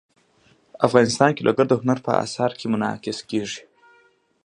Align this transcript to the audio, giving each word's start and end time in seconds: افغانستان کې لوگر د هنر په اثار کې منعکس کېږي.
افغانستان 0.87 1.29
کې 1.35 1.41
لوگر 1.47 1.65
د 1.69 1.73
هنر 1.81 1.97
په 2.05 2.11
اثار 2.23 2.51
کې 2.59 2.65
منعکس 2.73 3.19
کېږي. 3.29 3.61